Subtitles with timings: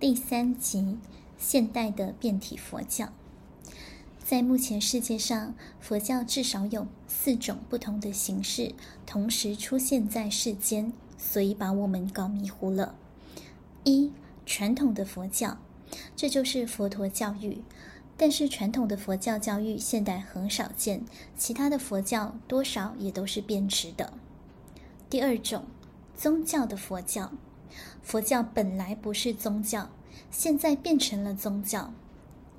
[0.00, 0.96] 第三集：
[1.38, 3.08] 现代的变体佛教。
[4.24, 8.72] 在目前世界上，佛教至少有四种不同的形式
[9.04, 12.94] 同时出现在世间，所以把我们搞迷糊了。
[13.82, 14.12] 一、
[14.46, 15.58] 传统的佛教，
[16.14, 17.58] 这就是佛陀教育。
[18.16, 21.04] 但是传统的佛教教育现代很少见，
[21.36, 24.12] 其他的佛教多少也都是变质的。
[25.10, 25.64] 第二种，
[26.16, 27.32] 宗教的佛教。
[28.02, 29.90] 佛教本来不是宗教，
[30.30, 31.92] 现在变成了宗教。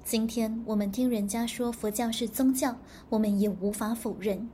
[0.03, 2.77] 今天我们听人家说佛教是宗教，
[3.09, 4.49] 我们也无法否认，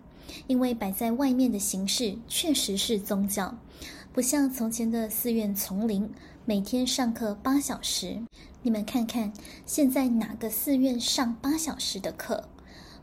[0.48, 3.56] 因为摆在外面的形式确实是宗教，
[4.12, 6.10] 不像从前的寺院丛林，
[6.44, 8.22] 每天上课八小时。
[8.64, 9.32] 你们看看，
[9.66, 12.50] 现在哪个寺院上八小时的课？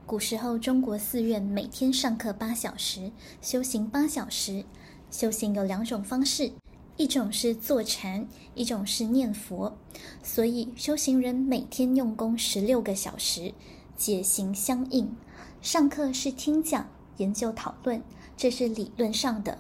[0.04, 4.64] 古时候中国寺院每天上课八小时，修行八小时。
[5.10, 6.52] 修行有两种方式。
[6.98, 9.76] 一种是坐禅，一种是念佛，
[10.22, 13.54] 所以修行人每天用功十六个小时，
[13.96, 15.10] 解行相应。
[15.62, 18.02] 上课是听讲、研究讨论，
[18.36, 19.58] 这是理论上的。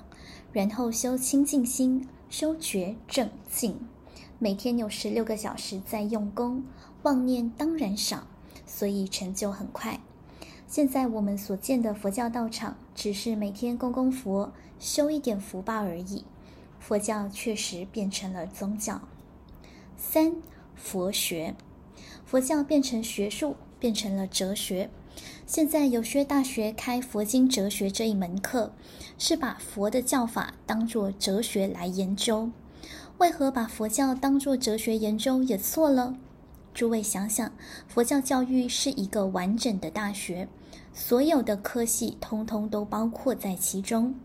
[0.52, 3.80] 然后修清净心，修觉正净，
[4.38, 6.62] 每天有十六个小时在用功，
[7.02, 8.26] 妄念当然少，
[8.66, 9.98] 所以成就很快。
[10.68, 16.24] 现在我们所见的佛教道场，只是每天供供佛，修一点福报而已。
[16.84, 19.00] 佛教确实变成了宗教。
[19.96, 20.34] 三、
[20.74, 21.54] 佛学，
[22.26, 24.90] 佛教变成学术，变成了哲学。
[25.46, 28.72] 现在有些大学开佛经哲学这一门课，
[29.16, 32.50] 是把佛的教法当作哲学来研究。
[33.18, 36.16] 为何把佛教当作哲学研究也错了？
[36.74, 37.52] 诸位想想，
[37.86, 40.48] 佛教教育是一个完整的大学，
[40.92, 44.16] 所有的科系通通都包括在其中。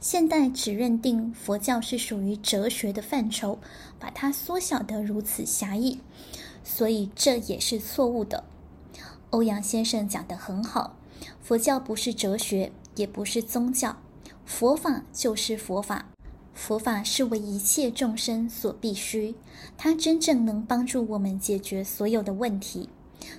[0.00, 3.58] 现代只认定佛教是属于哲学的范畴，
[3.98, 5.98] 把它缩小得如此狭义，
[6.62, 8.44] 所以这也是错误的。
[9.30, 10.96] 欧阳先生讲得很好，
[11.42, 13.96] 佛教不是哲学，也不是宗教，
[14.46, 16.06] 佛法就是佛法，
[16.54, 19.34] 佛法是为一切众生所必须，
[19.76, 22.88] 它真正能帮助我们解决所有的问题，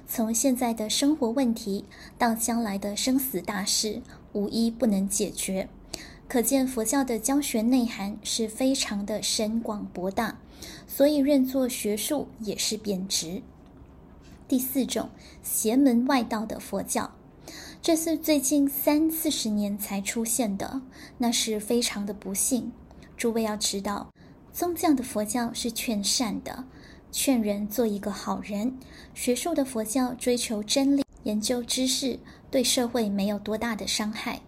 [0.05, 1.85] 从现在的生活问题
[2.17, 4.01] 到将来的生死大事，
[4.33, 5.69] 无一不能解决。
[6.29, 10.37] 可见佛教的教学内涵是非常的深广博大，
[10.87, 13.41] 所以认作学术也是贬值。
[14.47, 15.09] 第四种
[15.41, 17.15] 邪门外道的佛教，
[17.81, 20.83] 这是最近三四十年才出现的，
[21.17, 22.71] 那是非常的不幸。
[23.17, 24.13] 诸位要知道，
[24.53, 26.63] 宗教的佛教是劝善的，
[27.11, 28.69] 劝人做一个好人；
[29.15, 32.19] 学术的佛教追求真理，研究知识，
[32.51, 34.39] 对社会没有多大的伤害。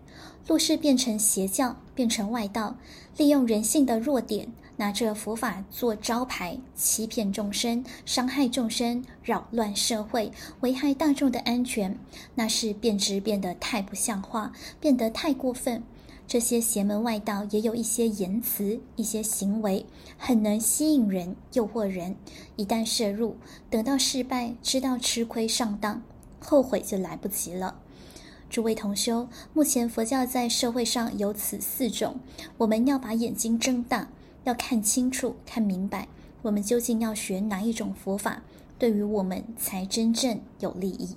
[0.46, 2.76] 若是变成邪教，变成外道，
[3.18, 10.32] 利用人性的弱点，拿着佛法做招牌，欺骗众生，伤害众生，扰乱社会，
[10.62, 11.98] 危害大众的安全，
[12.36, 15.84] 那是变质变得太不像话，变得太过分。
[16.28, 19.86] 这些邪门外道也有一些言辞、一些行为，
[20.18, 22.16] 很能吸引人、诱惑人。
[22.56, 23.36] 一旦涉入，
[23.70, 26.02] 等到失败，知道吃亏上当，
[26.40, 27.76] 后悔就来不及了。
[28.52, 32.18] 诸位同修，目前佛教在社会上有此四种，
[32.58, 34.10] 我们要把眼睛睁大，
[34.44, 36.10] 要看清楚、看明白，
[36.42, 38.44] 我们究竟要学哪一种佛法，
[38.78, 41.16] 对于我们才真正有利益。